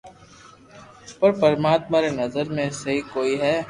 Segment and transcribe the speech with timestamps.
[1.19, 3.53] پر پرماتما ري نظر ۾ سھي ڪوئي ھي